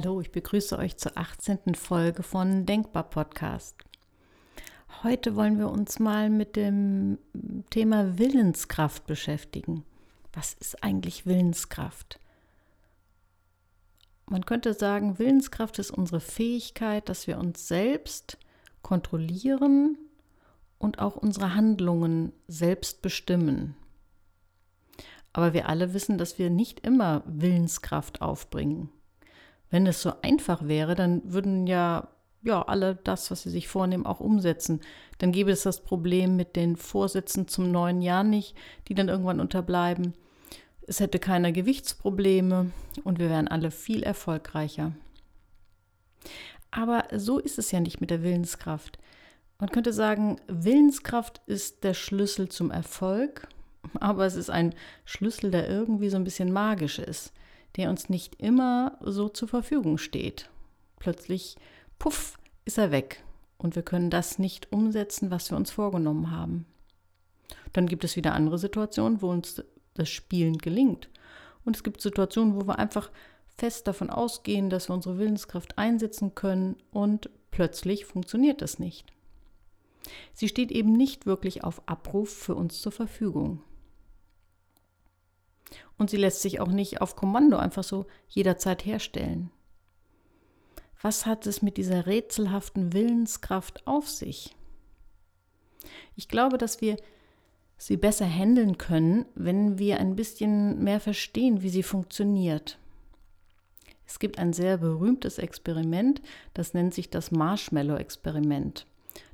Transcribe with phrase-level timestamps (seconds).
[0.00, 1.74] Hallo, ich begrüße euch zur 18.
[1.74, 3.74] Folge von Denkbar Podcast.
[5.02, 7.18] Heute wollen wir uns mal mit dem
[7.70, 9.84] Thema Willenskraft beschäftigen.
[10.32, 12.20] Was ist eigentlich Willenskraft?
[14.26, 18.38] Man könnte sagen, Willenskraft ist unsere Fähigkeit, dass wir uns selbst
[18.82, 19.98] kontrollieren
[20.78, 23.74] und auch unsere Handlungen selbst bestimmen.
[25.32, 28.90] Aber wir alle wissen, dass wir nicht immer Willenskraft aufbringen.
[29.70, 32.08] Wenn es so einfach wäre, dann würden ja,
[32.42, 34.80] ja alle das, was sie sich vornehmen, auch umsetzen.
[35.18, 38.56] Dann gäbe es das Problem mit den Vorsätzen zum neuen Jahr nicht,
[38.88, 40.14] die dann irgendwann unterbleiben.
[40.86, 42.70] Es hätte keiner Gewichtsprobleme
[43.04, 44.92] und wir wären alle viel erfolgreicher.
[46.70, 48.98] Aber so ist es ja nicht mit der Willenskraft.
[49.58, 53.48] Man könnte sagen, Willenskraft ist der Schlüssel zum Erfolg,
[54.00, 57.32] aber es ist ein Schlüssel, der irgendwie so ein bisschen magisch ist
[57.78, 60.50] der uns nicht immer so zur Verfügung steht.
[60.98, 61.56] Plötzlich,
[61.98, 63.24] puff, ist er weg
[63.56, 66.66] und wir können das nicht umsetzen, was wir uns vorgenommen haben.
[67.72, 69.62] Dann gibt es wieder andere Situationen, wo uns
[69.94, 71.08] das Spielen gelingt.
[71.64, 73.10] Und es gibt Situationen, wo wir einfach
[73.56, 79.12] fest davon ausgehen, dass wir unsere Willenskraft einsetzen können und plötzlich funktioniert das nicht.
[80.32, 83.62] Sie steht eben nicht wirklich auf Abruf für uns zur Verfügung.
[85.96, 89.50] Und sie lässt sich auch nicht auf Kommando einfach so jederzeit herstellen.
[91.00, 94.56] Was hat es mit dieser rätselhaften Willenskraft auf sich?
[96.16, 96.96] Ich glaube, dass wir
[97.76, 102.78] sie besser handeln können, wenn wir ein bisschen mehr verstehen, wie sie funktioniert.
[104.06, 106.20] Es gibt ein sehr berühmtes Experiment,
[106.54, 108.86] das nennt sich das Marshmallow-Experiment.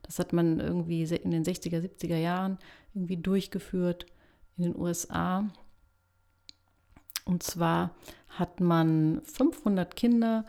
[0.02, 2.58] Das hat man irgendwie in den 60er, 70er Jahren
[2.92, 4.04] irgendwie durchgeführt
[4.56, 5.48] in den USA.
[7.24, 7.90] Und zwar
[8.28, 10.44] hat man 500 Kinder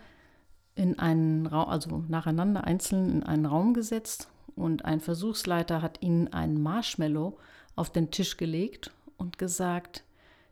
[0.75, 6.27] in einen Raum, also nacheinander einzeln in einen Raum gesetzt und ein Versuchsleiter hat ihnen
[6.33, 7.37] einen Marshmallow
[7.75, 10.03] auf den Tisch gelegt und gesagt,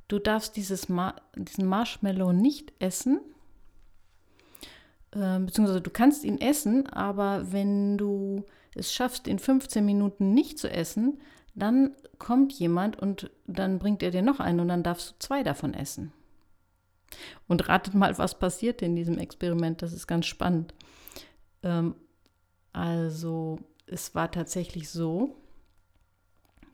[0.08, 3.20] du darfst dieses Ma diesen Marshmallow nicht essen,
[5.12, 8.46] äh, beziehungsweise du kannst ihn essen, aber wenn du
[8.76, 11.20] es schaffst, in 15 Minuten nicht zu essen,
[11.56, 15.44] dann kommt jemand und dann bringt er dir noch einen und dann darfst du zwei
[15.44, 16.12] davon essen.
[17.48, 19.82] Und ratet mal, was passiert in diesem Experiment.
[19.82, 20.74] Das ist ganz spannend.
[21.62, 21.96] Ähm,
[22.72, 25.36] also es war tatsächlich so,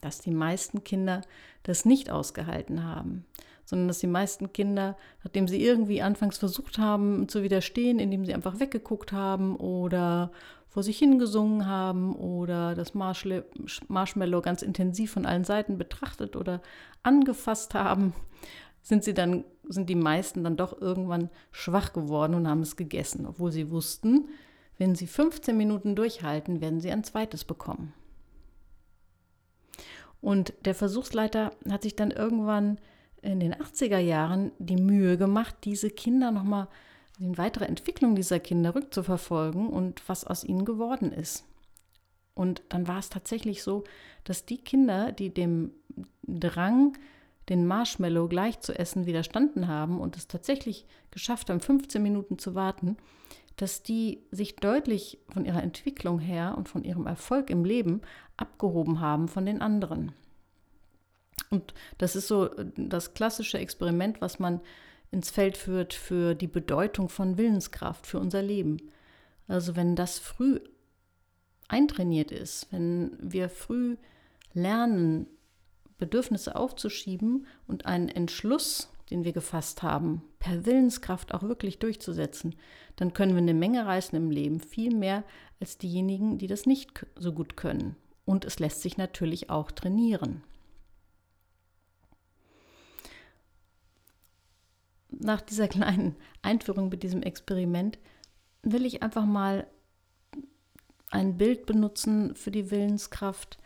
[0.01, 1.21] dass die meisten Kinder
[1.63, 3.25] das nicht ausgehalten haben,
[3.65, 8.33] sondern dass die meisten Kinder, nachdem sie irgendwie anfangs versucht haben zu widerstehen, indem sie
[8.33, 10.31] einfach weggeguckt haben oder
[10.69, 16.61] vor sich hingesungen haben oder das Marshmallow ganz intensiv von allen Seiten betrachtet oder
[17.01, 18.13] angefasst haben,
[18.81, 23.25] sind sie dann, sind die meisten dann doch irgendwann schwach geworden und haben es gegessen,
[23.25, 24.29] obwohl sie wussten,
[24.77, 27.93] wenn sie 15 Minuten durchhalten, werden sie ein zweites bekommen.
[30.21, 32.79] Und der Versuchsleiter hat sich dann irgendwann
[33.21, 36.67] in den 80er Jahren die Mühe gemacht, diese Kinder nochmal
[37.19, 41.43] die weitere Entwicklung dieser Kinder rückzuverfolgen und was aus ihnen geworden ist.
[42.33, 43.83] Und dann war es tatsächlich so,
[44.23, 45.71] dass die Kinder, die dem
[46.25, 46.97] Drang,
[47.49, 52.55] den Marshmallow gleich zu essen, widerstanden haben und es tatsächlich geschafft haben, 15 Minuten zu
[52.55, 52.95] warten,
[53.57, 58.01] dass die sich deutlich von ihrer Entwicklung her und von ihrem Erfolg im Leben
[58.37, 60.13] abgehoben haben von den anderen.
[61.49, 64.61] Und das ist so das klassische Experiment, was man
[65.11, 68.77] ins Feld führt für die Bedeutung von Willenskraft für unser Leben.
[69.47, 70.59] Also wenn das früh
[71.67, 73.97] eintrainiert ist, wenn wir früh
[74.53, 75.27] lernen,
[75.97, 82.55] Bedürfnisse aufzuschieben und einen Entschluss, den wir gefasst haben, per Willenskraft auch wirklich durchzusetzen,
[82.95, 85.23] dann können wir eine Menge reißen im Leben, viel mehr
[85.59, 87.95] als diejenigen, die das nicht so gut können.
[88.25, 90.43] Und es lässt sich natürlich auch trainieren.
[95.11, 97.97] Nach dieser kleinen Einführung mit diesem Experiment
[98.63, 99.67] will ich einfach mal
[101.11, 103.57] ein Bild benutzen für die Willenskraft,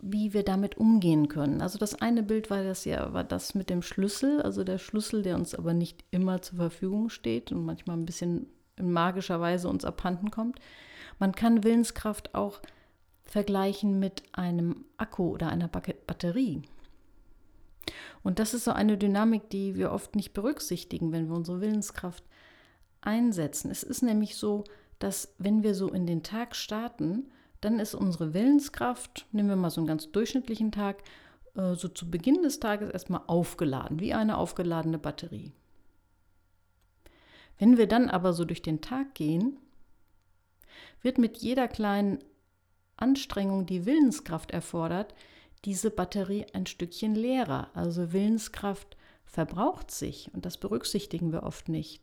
[0.00, 1.60] wie wir damit umgehen können.
[1.60, 5.22] Also das eine Bild war das ja, war das mit dem Schlüssel, also der Schlüssel,
[5.22, 8.46] der uns aber nicht immer zur Verfügung steht und manchmal ein bisschen
[8.76, 10.58] in magischer Weise uns abhanden kommt.
[11.18, 12.60] Man kann Willenskraft auch
[13.24, 16.62] vergleichen mit einem Akku oder einer Batterie.
[18.22, 22.24] Und das ist so eine Dynamik, die wir oft nicht berücksichtigen, wenn wir unsere Willenskraft
[23.00, 23.70] einsetzen.
[23.70, 24.64] Es ist nämlich so,
[24.98, 27.30] dass wenn wir so in den Tag starten,
[27.60, 31.02] dann ist unsere Willenskraft, nehmen wir mal so einen ganz durchschnittlichen Tag,
[31.54, 35.52] äh, so zu Beginn des Tages erstmal aufgeladen, wie eine aufgeladene Batterie.
[37.58, 39.58] Wenn wir dann aber so durch den Tag gehen,
[41.02, 42.18] wird mit jeder kleinen
[42.96, 45.14] Anstrengung, die Willenskraft erfordert,
[45.64, 47.70] diese Batterie ein Stückchen leerer.
[47.74, 52.02] Also Willenskraft verbraucht sich und das berücksichtigen wir oft nicht.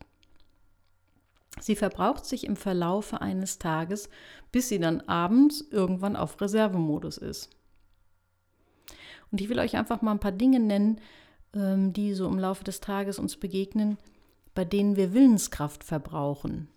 [1.60, 4.08] Sie verbraucht sich im Verlaufe eines Tages,
[4.52, 7.50] bis sie dann abends irgendwann auf Reservemodus ist.
[9.30, 11.00] Und ich will euch einfach mal ein paar Dinge nennen,
[11.54, 13.98] ähm, die so im Laufe des Tages uns begegnen,
[14.54, 16.68] bei denen wir Willenskraft verbrauchen.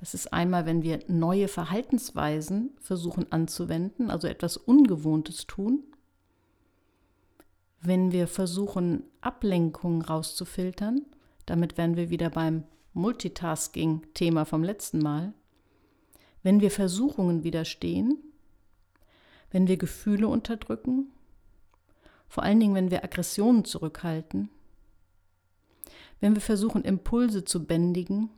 [0.00, 5.84] Das ist einmal, wenn wir neue Verhaltensweisen versuchen anzuwenden, also etwas Ungewohntes tun.
[7.82, 11.04] Wenn wir versuchen, Ablenkungen rauszufiltern,
[11.44, 12.64] damit wären wir wieder beim
[12.94, 15.34] Multitasking-Thema vom letzten Mal.
[16.42, 18.16] Wenn wir Versuchungen widerstehen,
[19.50, 21.12] wenn wir Gefühle unterdrücken,
[22.26, 24.48] vor allen Dingen, wenn wir Aggressionen zurückhalten,
[26.20, 28.30] wenn wir versuchen, Impulse zu bändigen,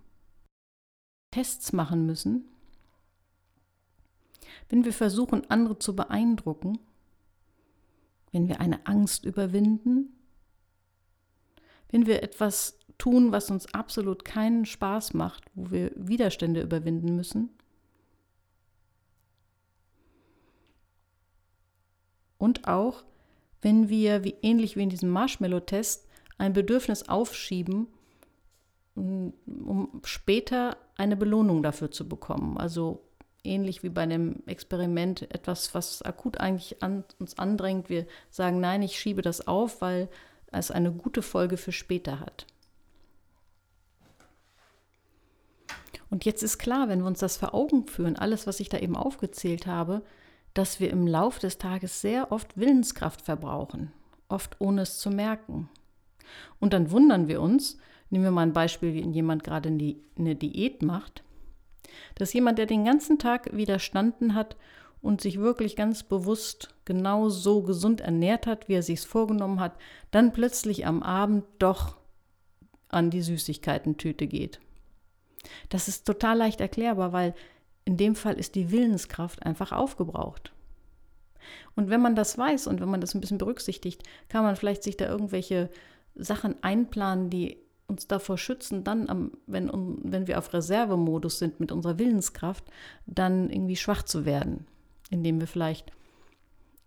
[1.32, 2.44] Tests machen müssen,
[4.68, 6.78] wenn wir versuchen, andere zu beeindrucken,
[8.30, 10.16] wenn wir eine Angst überwinden,
[11.90, 17.50] wenn wir etwas tun, was uns absolut keinen Spaß macht, wo wir Widerstände überwinden müssen.
[22.38, 23.04] Und auch,
[23.60, 26.08] wenn wir, wie ähnlich wie in diesem Marshmallow-Test,
[26.38, 27.86] ein Bedürfnis aufschieben,
[28.94, 32.56] um später eine Belohnung dafür zu bekommen.
[32.56, 33.02] Also
[33.44, 37.88] ähnlich wie bei einem Experiment etwas, was akut eigentlich an uns andrängt.
[37.88, 40.08] Wir sagen, nein, ich schiebe das auf, weil
[40.52, 42.46] es eine gute Folge für später hat.
[46.08, 48.78] Und jetzt ist klar, wenn wir uns das vor Augen führen, alles, was ich da
[48.78, 50.02] eben aufgezählt habe,
[50.54, 53.92] dass wir im Lauf des Tages sehr oft Willenskraft verbrauchen,
[54.28, 55.68] oft ohne es zu merken.
[56.60, 57.78] Und dann wundern wir uns,
[58.12, 61.24] Nehmen wir mal ein Beispiel, wie jemand gerade eine Diät macht,
[62.14, 64.54] dass jemand, der den ganzen Tag widerstanden hat
[65.00, 69.78] und sich wirklich ganz bewusst genau so gesund ernährt hat, wie er sich vorgenommen hat,
[70.10, 71.96] dann plötzlich am Abend doch
[72.90, 74.60] an die Süßigkeitentüte geht.
[75.70, 77.34] Das ist total leicht erklärbar, weil
[77.86, 80.52] in dem Fall ist die Willenskraft einfach aufgebraucht.
[81.76, 84.82] Und wenn man das weiß und wenn man das ein bisschen berücksichtigt, kann man vielleicht
[84.82, 85.70] sich da irgendwelche
[86.14, 87.56] Sachen einplanen, die
[87.86, 89.70] uns davor schützen, dann, am, wenn,
[90.02, 92.64] wenn wir auf Reservemodus sind mit unserer Willenskraft,
[93.06, 94.66] dann irgendwie schwach zu werden,
[95.10, 95.92] indem wir vielleicht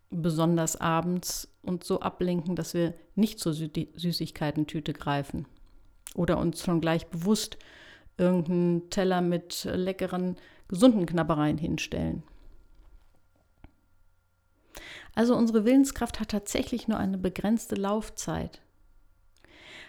[0.09, 5.45] besonders abends uns so ablenken, dass wir nicht zur Süßigkeitentüte greifen
[6.15, 7.57] oder uns schon gleich bewusst
[8.17, 10.37] irgendeinen Teller mit leckeren,
[10.67, 12.23] gesunden Knabbereien hinstellen.
[15.13, 18.61] Also unsere Willenskraft hat tatsächlich nur eine begrenzte Laufzeit.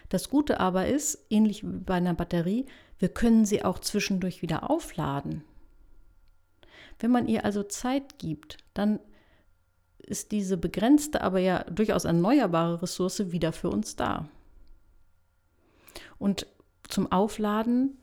[0.09, 2.65] Das Gute aber ist, ähnlich wie bei einer Batterie,
[2.99, 5.43] wir können sie auch zwischendurch wieder aufladen.
[6.99, 8.99] Wenn man ihr also Zeit gibt, dann
[9.99, 14.29] ist diese begrenzte, aber ja durchaus erneuerbare Ressource wieder für uns da.
[16.17, 16.47] Und
[16.87, 17.97] zum Aufladen,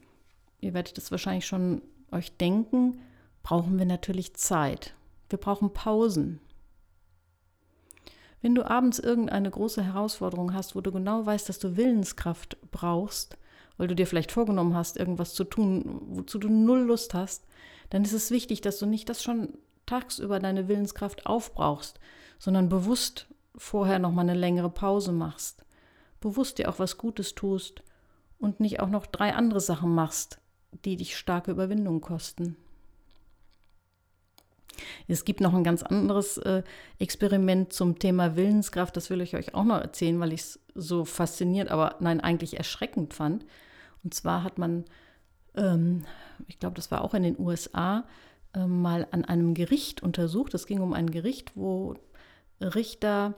[0.60, 1.82] ihr werdet es wahrscheinlich schon
[2.12, 3.00] euch denken,
[3.42, 4.94] brauchen wir natürlich Zeit.
[5.28, 6.40] Wir brauchen Pausen.
[8.44, 13.38] Wenn du abends irgendeine große Herausforderung hast, wo du genau weißt, dass du Willenskraft brauchst,
[13.78, 17.46] weil du dir vielleicht vorgenommen hast, irgendwas zu tun, wozu du null Lust hast,
[17.88, 21.98] dann ist es wichtig, dass du nicht das schon tagsüber deine Willenskraft aufbrauchst,
[22.38, 25.64] sondern bewusst vorher noch mal eine längere Pause machst,
[26.20, 27.82] bewusst dir auch was Gutes tust
[28.38, 30.38] und nicht auch noch drei andere Sachen machst,
[30.84, 32.58] die dich starke Überwindung kosten.
[35.08, 36.62] Es gibt noch ein ganz anderes äh,
[36.98, 41.04] Experiment zum Thema Willenskraft, das will ich euch auch noch erzählen, weil ich es so
[41.04, 43.44] faszinierend, aber nein, eigentlich erschreckend fand.
[44.02, 44.84] Und zwar hat man,
[45.56, 46.04] ähm,
[46.48, 48.04] ich glaube, das war auch in den USA,
[48.54, 50.54] äh, mal an einem Gericht untersucht.
[50.54, 51.94] Es ging um ein Gericht, wo
[52.60, 53.34] Richter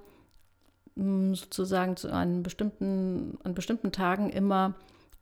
[0.97, 4.75] hm, sozusagen zu einem bestimmten, an bestimmten Tagen immer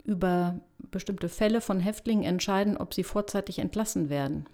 [0.05, 4.47] über bestimmte Fälle von Häftlingen entscheiden, ob sie vorzeitig entlassen werden.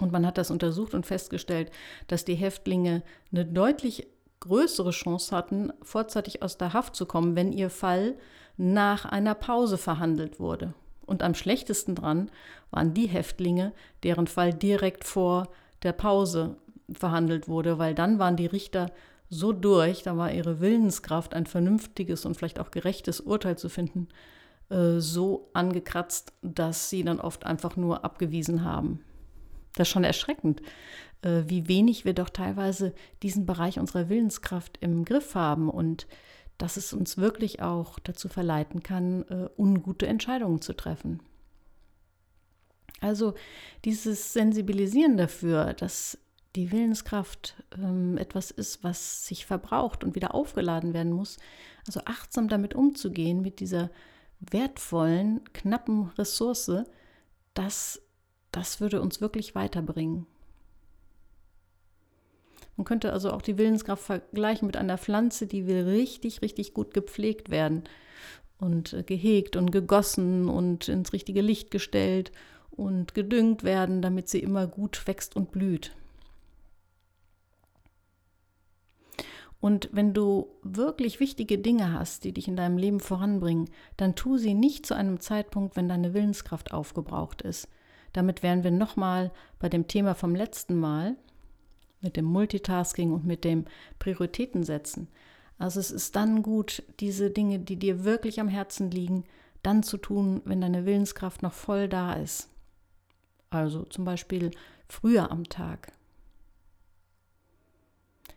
[0.00, 1.70] Und man hat das untersucht und festgestellt,
[2.08, 4.06] dass die Häftlinge eine deutlich
[4.40, 8.14] größere Chance hatten, vorzeitig aus der Haft zu kommen, wenn ihr Fall
[8.56, 10.74] nach einer Pause verhandelt wurde.
[11.04, 12.30] Und am schlechtesten dran
[12.70, 15.48] waren die Häftlinge, deren Fall direkt vor
[15.82, 16.56] der Pause
[16.92, 18.90] verhandelt wurde, weil dann waren die Richter
[19.28, 24.08] so durch, da war ihre Willenskraft, ein vernünftiges und vielleicht auch gerechtes Urteil zu finden,
[24.70, 29.00] äh, so angekratzt, dass sie dann oft einfach nur abgewiesen haben.
[29.74, 30.62] Das ist schon erschreckend,
[31.22, 36.06] äh, wie wenig wir doch teilweise diesen Bereich unserer Willenskraft im Griff haben und
[36.58, 41.20] dass es uns wirklich auch dazu verleiten kann, äh, ungute Entscheidungen zu treffen.
[43.00, 43.34] Also
[43.84, 46.18] dieses Sensibilisieren dafür, dass
[46.56, 51.38] die Willenskraft ähm, etwas ist, was sich verbraucht und wieder aufgeladen werden muss,
[51.86, 53.90] also achtsam damit umzugehen, mit dieser
[54.40, 56.84] wertvollen, knappen Ressource,
[57.54, 58.02] das,
[58.52, 60.26] das würde uns wirklich weiterbringen.
[62.76, 66.94] Man könnte also auch die Willenskraft vergleichen mit einer Pflanze, die will richtig, richtig gut
[66.94, 67.84] gepflegt werden
[68.58, 72.32] und äh, gehegt und gegossen und ins richtige Licht gestellt
[72.70, 75.92] und gedüngt werden, damit sie immer gut wächst und blüht.
[79.60, 84.38] Und wenn du wirklich wichtige Dinge hast, die dich in deinem Leben voranbringen, dann tu
[84.38, 87.68] sie nicht zu einem Zeitpunkt, wenn deine Willenskraft aufgebraucht ist.
[88.12, 91.16] Damit wären wir nochmal bei dem Thema vom letzten Mal,
[92.00, 93.66] mit dem Multitasking und mit dem
[93.98, 95.08] Prioritätensetzen.
[95.58, 99.24] Also es ist dann gut, diese Dinge, die dir wirklich am Herzen liegen,
[99.62, 102.48] dann zu tun, wenn deine Willenskraft noch voll da ist.
[103.50, 104.52] Also zum Beispiel
[104.88, 105.92] früher am Tag.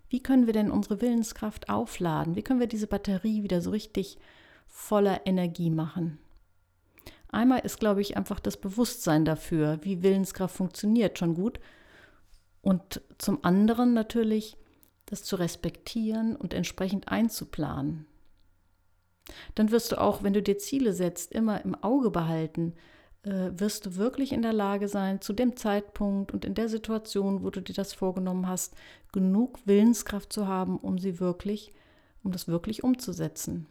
[0.10, 2.36] Wie können wir denn unsere Willenskraft aufladen?
[2.36, 4.18] Wie können wir diese Batterie wieder so richtig
[4.68, 6.20] voller Energie machen?
[7.34, 11.60] Einmal ist, glaube ich, einfach das Bewusstsein dafür, wie Willenskraft funktioniert, schon gut.
[12.62, 14.58] Und zum anderen natürlich
[15.06, 18.06] das zu respektieren und entsprechend einzuplanen.
[19.56, 22.74] Dann wirst du auch, wenn du dir Ziele setzt, immer im Auge behalten,
[23.24, 27.44] äh, wirst du wirklich in der Lage sein, zu dem Zeitpunkt und in der Situation,
[27.44, 28.76] wo du dir das vorgenommen hast,
[29.12, 31.72] genug Willenskraft zu haben, um sie wirklich,
[32.24, 33.68] um das wirklich umzusetzen.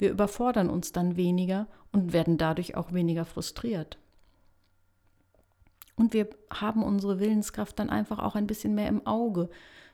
[0.00, 3.98] Wir überfordern uns dann weniger und werden dadurch auch weniger frustriert.
[5.94, 9.50] Und wir haben unsere Willenskraft dann einfach auch ein bisschen mehr im Auge.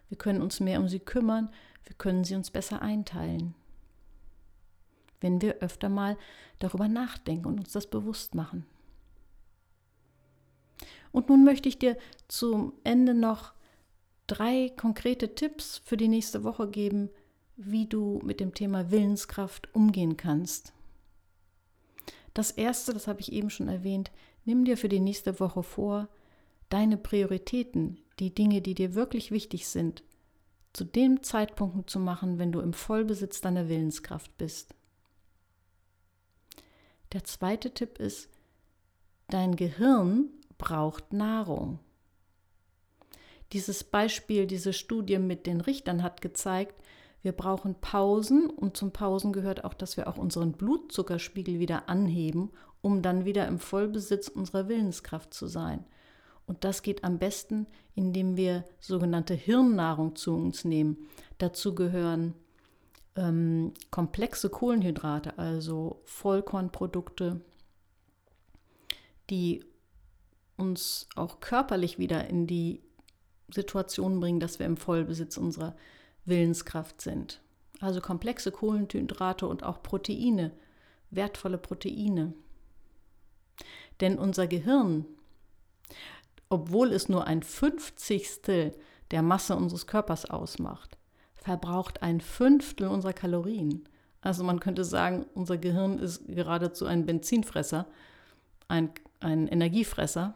[0.09, 1.51] Wir können uns mehr um sie kümmern,
[1.85, 3.55] wir können sie uns besser einteilen
[5.21, 6.17] wenn wir öfter mal
[6.59, 8.65] darüber nachdenken und uns das bewusst machen.
[11.13, 11.97] Und nun möchte ich dir
[12.29, 13.55] zum Ende noch
[14.27, 17.11] drei konkrete Tipps für die nächste Woche geben,
[17.57, 20.73] wie du mit dem Thema Willenskraft umgehen kannst.
[22.35, 24.11] Das erste, das habe ich eben schon erwähnt,
[24.45, 26.09] nimm dir für die nächste Woche vor,
[26.69, 30.03] deine Prioritäten, die Dinge, die dir wirklich wichtig sind,
[30.73, 34.75] zu dem Zeitpunkt zu machen, wenn du im Vollbesitz deiner Willenskraft bist.
[37.13, 38.29] Der zweite Tipp ist,
[39.29, 41.79] dein Gehirn braucht Nahrung.
[43.53, 46.75] Dieses Beispiel, diese Studie mit den Richtern hat gezeigt,
[47.27, 52.53] wir brauchen Pausen und zum Pausen gehört auch, dass wir auch unseren Blutzuckerspiegel wieder anheben,
[52.83, 55.85] um dann wieder im Vollbesitz unserer Willenskraft zu sein.
[56.47, 57.67] Und das geht am besten,
[57.97, 61.09] indem wir sogenannte Hirnnahrung zu uns nehmen.
[61.39, 62.35] Dazu gehören
[63.17, 67.41] ähm, komplexe Kohlenhydrate, also Vollkornprodukte,
[69.31, 69.65] die
[70.57, 72.85] uns auch körperlich wieder in die
[73.53, 75.75] Situation bringen, dass wir im Vollbesitz unserer
[76.27, 77.41] Willenskraft sind.
[77.81, 80.53] Also komplexe Kohlenhydrate und auch Proteine,
[81.11, 82.35] wertvolle Proteine.
[84.01, 85.07] Denn unser Gehirn,
[86.49, 88.77] obwohl es nur ein Fünfzigstel
[89.11, 90.99] der Masse unseres Körpers ausmacht,
[91.35, 93.89] verbraucht ein Fünftel unserer Kalorien.
[94.21, 97.87] Also man könnte sagen, unser Gehirn ist geradezu ein Benzinfresser,
[98.69, 98.91] ein,
[99.21, 100.35] ein Energiefresser.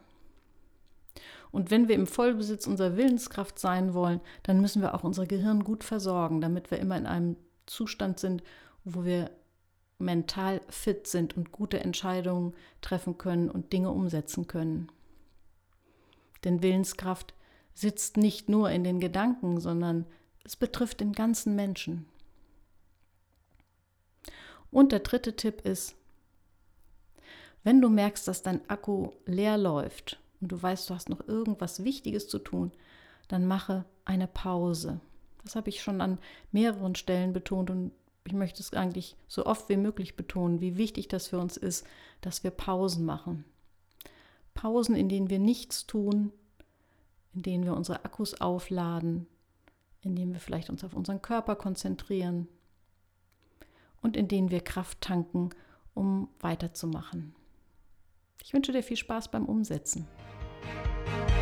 [1.53, 5.65] Und wenn wir im Vollbesitz unserer Willenskraft sein wollen, dann müssen wir auch unser Gehirn
[5.65, 8.43] gut versorgen, damit wir immer in einem Zustand sind,
[8.85, 9.31] wo wir
[9.99, 14.91] mental fit sind und gute Entscheidungen treffen können und Dinge umsetzen können.
[16.45, 17.35] Denn Willenskraft
[17.75, 20.07] sitzt nicht nur in den Gedanken, sondern
[20.45, 22.07] es betrifft den ganzen Menschen.
[24.71, 25.97] Und der dritte Tipp ist,
[27.63, 31.85] wenn du merkst, dass dein Akku leer läuft und du weißt, du hast noch irgendwas
[31.85, 32.73] Wichtiges zu tun,
[33.29, 35.01] dann mache eine Pause.
[35.45, 36.19] Das habe ich schon an
[36.53, 37.93] mehreren Stellen betont und
[38.25, 41.87] ich möchte es eigentlich so oft wie möglich betonen, wie wichtig das für uns ist,
[42.21, 43.45] dass wir Pausen machen.
[44.55, 46.33] Pausen, in denen wir nichts tun,
[47.35, 49.27] in denen wir unsere Akkus aufladen,
[50.03, 52.49] indem wir vielleicht uns auf unseren Körper konzentrieren
[54.03, 55.51] und in denen wir Kraft tanken,
[55.95, 57.35] um weiterzumachen.
[58.43, 60.07] Ich wünsche dir viel Spaß beim Umsetzen.
[61.07, 61.40] Bye.